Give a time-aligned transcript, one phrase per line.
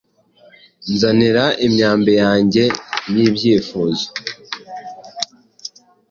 [0.93, 2.63] Nzanira imyambi yanjye
[3.13, 4.07] y'ibyifuzo: